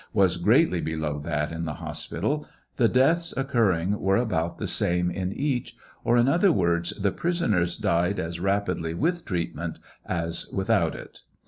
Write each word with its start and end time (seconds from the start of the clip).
s 0.19 0.37
greatly 0.37 0.81
below 0.81 1.19
that 1.19 1.51
in 1.51 1.63
the 1.65 1.75
hospital, 1.75 2.47
the 2.77 2.87
deaths 2.87 3.35
occurring 3.37 3.99
were 3.99 4.15
about 4.15 4.57
the 4.57 4.65
same 4.67 5.11
in 5.11 5.31
each, 5.31 5.75
or, 6.03 6.17
in 6.17 6.27
other 6.27 6.51
words, 6.51 6.89
the 6.99 7.11
prisoners 7.11 7.77
died 7.77 8.17
a^ 8.17 8.41
rapidly 8.41 8.95
witJi 8.95 9.23
treatment 9.25 9.77
as 10.03 10.47
without 10.51 10.95
it. 10.95 11.19